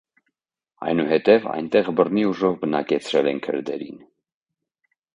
Այնուհետև 0.85 1.45
այնտեղ 1.51 1.93
բռնի 2.01 2.25
ուժով 2.31 2.59
բնակեցրել 2.65 3.33
են 3.35 3.45
քրդերին։ 3.49 4.05